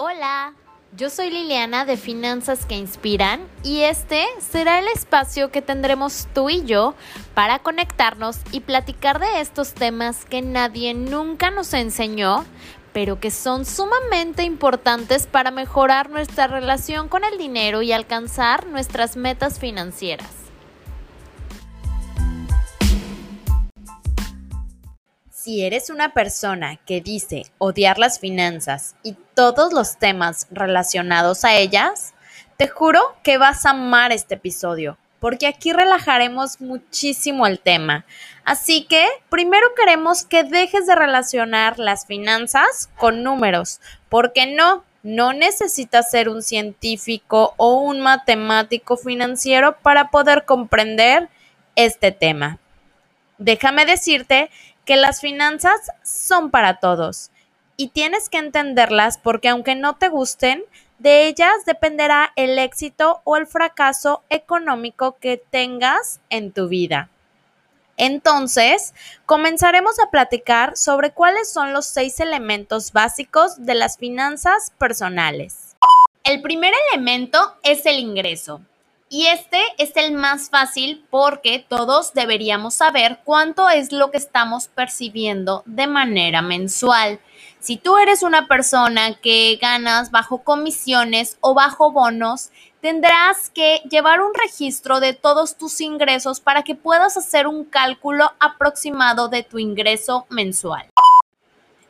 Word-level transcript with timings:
Hola, 0.00 0.54
yo 0.96 1.10
soy 1.10 1.28
Liliana 1.28 1.84
de 1.84 1.96
Finanzas 1.96 2.66
que 2.66 2.76
Inspiran 2.76 3.40
y 3.64 3.80
este 3.80 4.26
será 4.38 4.78
el 4.78 4.86
espacio 4.86 5.50
que 5.50 5.60
tendremos 5.60 6.28
tú 6.32 6.50
y 6.50 6.64
yo 6.64 6.94
para 7.34 7.58
conectarnos 7.58 8.38
y 8.52 8.60
platicar 8.60 9.18
de 9.18 9.40
estos 9.40 9.74
temas 9.74 10.24
que 10.24 10.40
nadie 10.40 10.94
nunca 10.94 11.50
nos 11.50 11.74
enseñó, 11.74 12.44
pero 12.92 13.18
que 13.18 13.32
son 13.32 13.64
sumamente 13.64 14.44
importantes 14.44 15.26
para 15.26 15.50
mejorar 15.50 16.10
nuestra 16.10 16.46
relación 16.46 17.08
con 17.08 17.24
el 17.24 17.36
dinero 17.36 17.82
y 17.82 17.90
alcanzar 17.90 18.68
nuestras 18.68 19.16
metas 19.16 19.58
financieras. 19.58 20.47
Si 25.48 25.64
eres 25.64 25.88
una 25.88 26.12
persona 26.12 26.76
que 26.84 27.00
dice 27.00 27.44
odiar 27.56 27.98
las 27.98 28.20
finanzas 28.20 28.96
y 29.02 29.16
todos 29.32 29.72
los 29.72 29.96
temas 29.96 30.46
relacionados 30.50 31.42
a 31.42 31.54
ellas, 31.54 32.12
te 32.58 32.68
juro 32.68 33.00
que 33.22 33.38
vas 33.38 33.64
a 33.64 33.70
amar 33.70 34.12
este 34.12 34.34
episodio, 34.34 34.98
porque 35.20 35.46
aquí 35.46 35.72
relajaremos 35.72 36.60
muchísimo 36.60 37.46
el 37.46 37.60
tema. 37.60 38.04
Así 38.44 38.84
que 38.84 39.06
primero 39.30 39.68
queremos 39.74 40.22
que 40.22 40.44
dejes 40.44 40.86
de 40.86 40.94
relacionar 40.94 41.78
las 41.78 42.04
finanzas 42.04 42.90
con 42.98 43.22
números, 43.22 43.80
porque 44.10 44.54
no, 44.54 44.84
no 45.02 45.32
necesitas 45.32 46.10
ser 46.10 46.28
un 46.28 46.42
científico 46.42 47.54
o 47.56 47.78
un 47.80 48.00
matemático 48.00 48.98
financiero 48.98 49.78
para 49.80 50.10
poder 50.10 50.44
comprender 50.44 51.30
este 51.74 52.12
tema. 52.12 52.58
Déjame 53.38 53.86
decirte 53.86 54.50
que 54.88 54.96
las 54.96 55.20
finanzas 55.20 55.78
son 56.02 56.50
para 56.50 56.80
todos 56.80 57.30
y 57.76 57.88
tienes 57.88 58.30
que 58.30 58.38
entenderlas 58.38 59.18
porque 59.18 59.50
aunque 59.50 59.74
no 59.74 59.96
te 59.96 60.08
gusten, 60.08 60.64
de 60.98 61.26
ellas 61.26 61.66
dependerá 61.66 62.32
el 62.36 62.58
éxito 62.58 63.20
o 63.24 63.36
el 63.36 63.46
fracaso 63.46 64.22
económico 64.30 65.18
que 65.20 65.36
tengas 65.36 66.20
en 66.30 66.52
tu 66.52 66.68
vida. 66.68 67.10
Entonces, 67.98 68.94
comenzaremos 69.26 69.98
a 69.98 70.10
platicar 70.10 70.74
sobre 70.74 71.12
cuáles 71.12 71.52
son 71.52 71.74
los 71.74 71.84
seis 71.84 72.18
elementos 72.18 72.94
básicos 72.94 73.66
de 73.66 73.74
las 73.74 73.98
finanzas 73.98 74.72
personales. 74.78 75.76
El 76.24 76.40
primer 76.40 76.72
elemento 76.90 77.58
es 77.62 77.84
el 77.84 77.98
ingreso. 77.98 78.62
Y 79.10 79.26
este 79.26 79.62
es 79.78 79.96
el 79.96 80.12
más 80.12 80.50
fácil 80.50 81.02
porque 81.08 81.64
todos 81.66 82.12
deberíamos 82.12 82.74
saber 82.74 83.20
cuánto 83.24 83.70
es 83.70 83.90
lo 83.90 84.10
que 84.10 84.18
estamos 84.18 84.68
percibiendo 84.68 85.62
de 85.64 85.86
manera 85.86 86.42
mensual. 86.42 87.18
Si 87.58 87.78
tú 87.78 87.96
eres 87.96 88.22
una 88.22 88.46
persona 88.46 89.14
que 89.14 89.58
ganas 89.60 90.10
bajo 90.10 90.42
comisiones 90.44 91.38
o 91.40 91.54
bajo 91.54 91.90
bonos, 91.90 92.50
tendrás 92.82 93.48
que 93.48 93.80
llevar 93.90 94.20
un 94.20 94.34
registro 94.34 95.00
de 95.00 95.14
todos 95.14 95.56
tus 95.56 95.80
ingresos 95.80 96.40
para 96.40 96.62
que 96.62 96.74
puedas 96.74 97.16
hacer 97.16 97.46
un 97.46 97.64
cálculo 97.64 98.32
aproximado 98.38 99.28
de 99.28 99.42
tu 99.42 99.58
ingreso 99.58 100.26
mensual. 100.28 100.86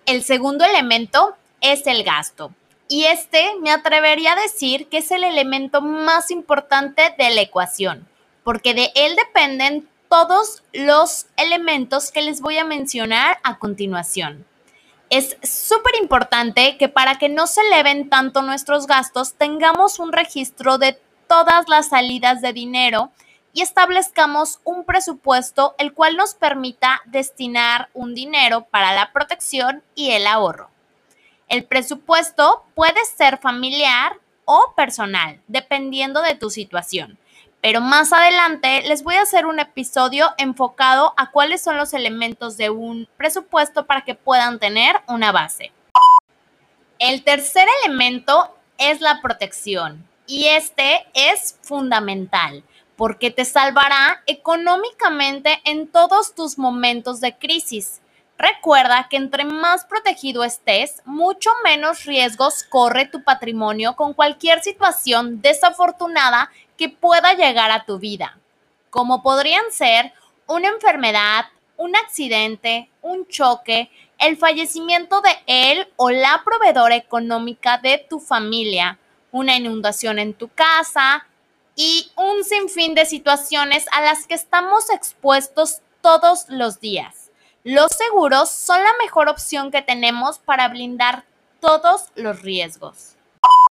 El 0.07 0.23
segundo 0.23 0.65
elemento 0.65 1.37
es 1.61 1.87
el 1.89 2.05
gasto. 2.05 2.53
Y 2.89 3.05
este 3.05 3.55
me 3.61 3.71
atrevería 3.71 4.33
a 4.33 4.41
decir 4.41 4.89
que 4.89 4.99
es 4.99 5.11
el 5.11 5.23
elemento 5.23 5.83
más 5.83 6.31
importante 6.31 7.15
de 7.19 7.31
la 7.31 7.43
ecuación, 7.43 8.09
porque 8.45 8.73
de 8.73 8.91
él 8.95 9.15
dependen 9.15 9.87
todos 10.09 10.63
los 10.73 11.27
elementos 11.37 12.11
que 12.11 12.23
les 12.23 12.41
voy 12.41 12.57
a 12.57 12.65
mencionar 12.65 13.39
a 13.43 13.59
continuación. 13.59 14.47
Es 15.11 15.37
súper 15.43 15.97
importante 16.01 16.79
que 16.79 16.89
para 16.89 17.17
que 17.17 17.29
no 17.29 17.47
se 17.47 17.61
eleven 17.61 18.09
tanto 18.09 18.41
nuestros 18.41 18.87
gastos, 18.87 19.35
tengamos 19.35 19.99
un 19.99 20.13
registro 20.13 20.79
de 20.79 20.99
todas 21.27 21.69
las 21.69 21.89
salidas 21.89 22.41
de 22.41 22.55
dinero 22.55 23.11
y 23.53 23.61
establezcamos 23.61 24.61
un 24.65 24.85
presupuesto 24.85 25.75
el 25.79 25.93
cual 25.93 26.17
nos 26.17 26.35
permita 26.35 27.03
destinar 27.05 27.91
un 27.93 28.15
dinero 28.15 28.67
para 28.71 28.95
la 28.95 29.13
protección 29.13 29.83
y 29.95 30.13
el 30.13 30.27
ahorro. 30.27 30.71
El 31.49 31.65
presupuesto 31.65 32.65
puede 32.75 33.05
ser 33.17 33.39
familiar 33.39 34.19
o 34.45 34.75
personal, 34.77 35.41
dependiendo 35.47 36.21
de 36.23 36.35
tu 36.35 36.51
situación. 36.51 37.19
Pero 37.61 37.81
más 37.81 38.13
adelante 38.13 38.83
les 38.83 39.03
voy 39.03 39.17
a 39.17 39.23
hacer 39.23 39.47
un 39.47 39.59
episodio 39.59 40.31
enfocado 40.39 41.13
a 41.17 41.31
cuáles 41.31 41.61
son 41.61 41.77
los 41.77 41.93
elementos 41.93 42.57
de 42.57 42.71
un 42.71 43.09
presupuesto 43.17 43.87
para 43.87 44.03
que 44.03 44.15
puedan 44.15 44.59
tener 44.59 44.97
una 45.09 45.33
base. 45.33 45.73
El 46.99 47.25
tercer 47.25 47.67
elemento 47.85 48.55
es 48.77 49.01
la 49.01 49.21
protección 49.21 50.07
y 50.27 50.47
este 50.47 51.07
es 51.15 51.59
fundamental 51.63 52.63
porque 52.97 53.31
te 53.31 53.45
salvará 53.45 54.23
económicamente 54.27 55.61
en 55.65 55.87
todos 55.89 56.35
tus 56.35 56.59
momentos 56.59 57.21
de 57.21 57.37
crisis. 57.37 58.01
Recuerda 58.39 59.09
que 59.11 59.17
entre 59.17 59.45
más 59.45 59.85
protegido 59.85 60.45
estés, 60.45 61.03
mucho 61.05 61.51
menos 61.65 62.05
riesgos 62.05 62.63
corre 62.63 63.05
tu 63.07 63.25
patrimonio 63.25 63.97
con 63.97 64.15
cualquier 64.15 64.63
situación 64.63 65.43
desafortunada 65.43 66.49
que 66.77 66.89
pueda 66.89 67.35
llegar 67.35 67.73
a 67.73 67.85
tu 67.85 67.99
vida, 67.99 68.39
como 68.91 69.25
podrían 69.25 69.65
ser 69.73 70.13
una 70.47 70.69
enfermedad, 70.69 71.47
un 71.77 71.97
accidente, 71.97 72.89
un 73.03 73.27
choque, 73.27 73.91
el 74.19 74.37
fallecimiento 74.37 75.21
de 75.21 75.37
él 75.47 75.89
o 75.97 76.11
la 76.11 76.43
proveedora 76.45 76.95
económica 76.95 77.79
de 77.79 78.07
tu 78.09 78.21
familia, 78.21 79.01
una 79.33 79.57
inundación 79.57 80.21
en 80.21 80.33
tu 80.33 80.47
casa 80.47 81.27
y 81.75 82.13
un 82.15 82.45
sinfín 82.45 82.95
de 82.95 83.05
situaciones 83.05 83.87
a 83.91 84.01
las 84.01 84.29
que 84.29 84.35
estamos 84.35 84.91
expuestos 84.91 85.81
todos 86.01 86.47
los 86.49 86.79
días. 86.79 87.28
Los 87.71 87.93
seguros 87.93 88.49
son 88.49 88.83
la 88.83 88.95
mejor 89.03 89.29
opción 89.29 89.71
que 89.71 89.83
tenemos 89.83 90.39
para 90.39 90.69
blindar 90.69 91.25
todos 91.61 92.05
los 92.15 92.41
riesgos. 92.41 93.17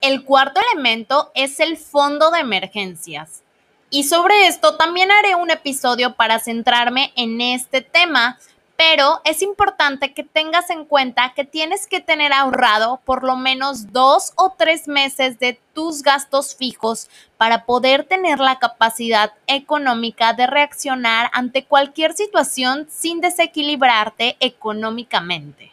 El 0.01 0.25
cuarto 0.25 0.63
elemento 0.73 1.31
es 1.35 1.61
el 1.61 1.77
fondo 1.77 2.31
de 2.31 2.41
emergencias. 2.41 3.43
Y 3.91 4.05
sobre 4.05 4.47
esto 4.47 4.79
también 4.79 5.11
haré 5.11 5.35
un 5.35 5.51
episodio 5.51 6.15
para 6.15 6.39
centrarme 6.39 7.13
en 7.17 7.43
este 7.43 7.83
tema, 7.83 8.39
pero 8.85 9.21
es 9.25 9.43
importante 9.43 10.13
que 10.13 10.25
tengas 10.25 10.69
en 10.69 10.85
cuenta 10.85 11.35
que 11.37 11.45
tienes 11.45 11.87
que 11.87 12.01
tener 12.01 12.33
ahorrado 12.33 13.01
por 13.05 13.23
lo 13.23 13.37
menos 13.37 13.93
dos 13.93 14.33
o 14.35 14.57
tres 14.59 14.89
meses 14.89 15.39
de 15.39 15.61
tus 15.73 16.03
gastos 16.03 16.57
fijos 16.57 17.09
para 17.37 17.65
poder 17.65 18.03
tener 18.03 18.41
la 18.41 18.59
capacidad 18.59 19.35
económica 19.47 20.33
de 20.33 20.49
reaccionar 20.49 21.31
ante 21.33 21.65
cualquier 21.65 22.15
situación 22.15 22.89
sin 22.91 23.21
desequilibrarte 23.21 24.37
económicamente. 24.41 25.73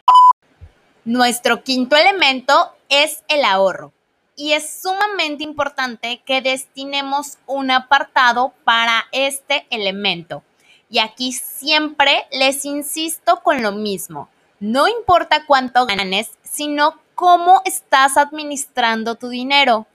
Nuestro 1.04 1.64
quinto 1.64 1.96
elemento 1.96 2.76
es 2.88 3.24
el 3.26 3.44
ahorro 3.44 3.92
y 4.36 4.52
es 4.52 4.82
sumamente 4.82 5.42
importante 5.42 6.22
que 6.24 6.42
destinemos 6.42 7.38
un 7.46 7.72
apartado 7.72 8.54
para 8.62 9.06
este 9.10 9.66
elemento 9.70 10.44
y 10.90 10.98
aquí 10.98 11.32
siempre 11.32 12.26
les 12.32 12.64
insisto 12.64 13.40
con 13.42 13.62
lo 13.62 13.72
mismo. 13.72 14.28
No 14.58 14.88
importa 14.88 15.46
cuánto 15.46 15.86
ganes, 15.86 16.32
sino 16.42 16.98
cómo 17.14 17.62
estás 17.64 18.16
administrando 18.16 19.14
tu 19.14 19.28
dinero. 19.28 19.86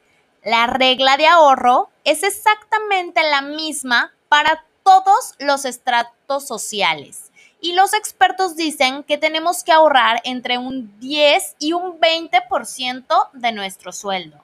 La 0.44 0.68
regla 0.68 1.18
de 1.18 1.28
ahorro 1.28 1.90
es 2.04 2.24
exactamente 2.24 3.22
la 3.30 3.42
misma 3.42 4.14
para 4.30 4.64
todos 4.84 5.34
los 5.40 5.66
estratos 5.66 6.48
sociales. 6.48 7.32
Y 7.60 7.74
los 7.74 7.94
expertos 7.94 8.56
dicen 8.56 9.04
que 9.04 9.18
tenemos 9.18 9.64
que 9.64 9.72
ahorrar 9.72 10.22
entre 10.24 10.58
un 10.58 10.98
10 11.00 11.56
y 11.60 11.74
un 11.74 12.00
20% 12.00 13.30
de 13.34 13.52
nuestro 13.52 13.92
sueldo. 13.92 14.40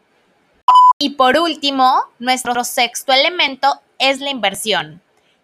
Y 0.98 1.12
por 1.12 1.38
último, 1.38 2.04
nuestro 2.20 2.64
sexto 2.64 3.14
elemento 3.14 3.82
es 4.00 4.20
la 4.20 4.30
inversión. 4.30 5.02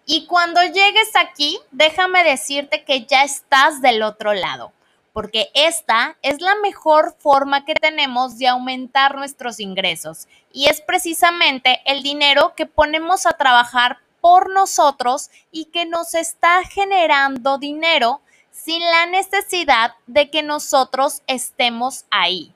Y 0.09 0.25
cuando 0.25 0.63
llegues 0.63 1.09
aquí, 1.15 1.59
déjame 1.71 2.23
decirte 2.23 2.85
que 2.85 3.05
ya 3.05 3.25
estás 3.25 3.81
del 3.81 4.01
otro 4.03 4.33
lado, 4.33 4.71
porque 5.11 5.51
esta 5.53 6.15
es 6.21 6.39
la 6.39 6.55
mejor 6.55 7.13
forma 7.19 7.65
que 7.65 7.75
tenemos 7.75 8.37
de 8.37 8.47
aumentar 8.47 9.15
nuestros 9.15 9.59
ingresos 9.59 10.29
y 10.53 10.69
es 10.69 10.79
precisamente 10.79 11.81
el 11.83 12.03
dinero 12.03 12.53
que 12.55 12.65
ponemos 12.65 13.25
a 13.25 13.33
trabajar 13.33 13.97
por 14.21 14.49
nosotros 14.49 15.29
y 15.51 15.65
que 15.65 15.85
nos 15.85 16.13
está 16.13 16.63
generando 16.63 17.57
dinero 17.57 18.21
sin 18.49 18.79
la 18.79 19.07
necesidad 19.07 19.91
de 20.05 20.29
que 20.29 20.41
nosotros 20.41 21.21
estemos 21.27 22.05
ahí. 22.11 22.53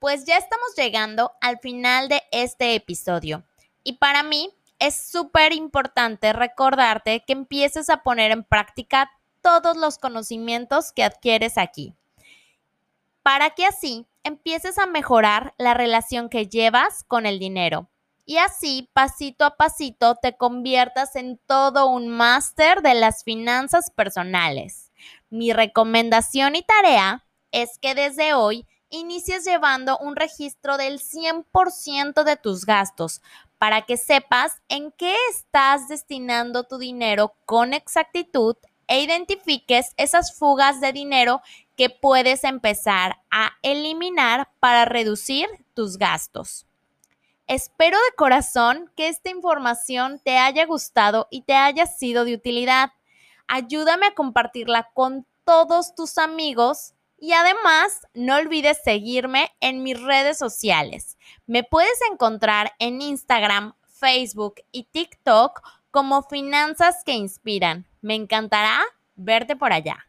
Pues 0.00 0.24
ya 0.24 0.38
estamos 0.38 0.74
llegando 0.76 1.30
al 1.40 1.60
final 1.60 2.08
de 2.08 2.20
este 2.32 2.74
episodio 2.74 3.44
y 3.84 3.92
para 3.92 4.24
mí 4.24 4.52
es 4.82 4.96
súper 4.96 5.52
importante 5.52 6.32
recordarte 6.32 7.22
que 7.24 7.32
empieces 7.32 7.88
a 7.88 8.02
poner 8.02 8.32
en 8.32 8.42
práctica 8.42 9.12
todos 9.40 9.76
los 9.76 9.96
conocimientos 9.96 10.92
que 10.92 11.04
adquieres 11.04 11.56
aquí. 11.56 11.94
para 13.22 13.50
que 13.50 13.64
así 13.64 14.08
empieces 14.24 14.78
a 14.78 14.86
mejorar 14.86 15.54
la 15.56 15.74
relación 15.74 16.28
que 16.28 16.48
llevas 16.48 17.04
con 17.04 17.24
el 17.24 17.38
dinero 17.38 17.88
y 18.24 18.38
así 18.38 18.90
pasito 18.92 19.44
a 19.44 19.56
pasito 19.56 20.16
te 20.16 20.36
conviertas 20.36 21.14
en 21.14 21.38
todo 21.46 21.86
un 21.86 22.08
máster 22.08 22.82
de 22.82 22.94
las 22.94 23.22
finanzas 23.22 23.92
personales. 23.92 24.90
Mi 25.30 25.52
recomendación 25.52 26.56
y 26.56 26.62
tarea 26.62 27.24
es 27.52 27.78
que 27.78 27.94
desde 27.94 28.34
hoy 28.34 28.66
inicies 28.92 29.44
llevando 29.44 29.98
un 29.98 30.14
registro 30.14 30.76
del 30.76 31.00
100% 31.00 32.22
de 32.22 32.36
tus 32.36 32.64
gastos 32.64 33.20
para 33.58 33.82
que 33.82 33.96
sepas 33.96 34.62
en 34.68 34.92
qué 34.92 35.16
estás 35.30 35.88
destinando 35.88 36.64
tu 36.64 36.78
dinero 36.78 37.34
con 37.44 37.74
exactitud 37.74 38.56
e 38.86 39.00
identifiques 39.02 39.92
esas 39.96 40.36
fugas 40.36 40.80
de 40.80 40.92
dinero 40.92 41.40
que 41.76 41.90
puedes 41.90 42.44
empezar 42.44 43.20
a 43.30 43.52
eliminar 43.62 44.50
para 44.60 44.84
reducir 44.84 45.48
tus 45.74 45.96
gastos. 45.96 46.66
Espero 47.46 47.98
de 47.98 48.16
corazón 48.16 48.90
que 48.96 49.08
esta 49.08 49.30
información 49.30 50.20
te 50.24 50.38
haya 50.38 50.66
gustado 50.66 51.28
y 51.30 51.42
te 51.42 51.54
haya 51.54 51.86
sido 51.86 52.24
de 52.24 52.34
utilidad. 52.34 52.90
Ayúdame 53.46 54.06
a 54.06 54.14
compartirla 54.14 54.90
con 54.94 55.26
todos 55.44 55.94
tus 55.94 56.18
amigos 56.18 56.94
y 57.22 57.34
además 57.34 58.00
no 58.14 58.34
olvides 58.34 58.80
seguirme 58.82 59.52
en 59.60 59.84
mis 59.84 60.02
redes 60.02 60.36
sociales. 60.36 61.16
Me 61.46 61.62
puedes 61.62 62.00
encontrar 62.10 62.72
en 62.80 63.00
Instagram, 63.00 63.74
Facebook 63.86 64.56
y 64.72 64.88
TikTok 64.90 65.62
como 65.92 66.24
Finanzas 66.24 67.04
que 67.06 67.12
Inspiran. 67.12 67.86
Me 68.00 68.16
encantará 68.16 68.82
verte 69.14 69.54
por 69.54 69.72
allá. 69.72 70.04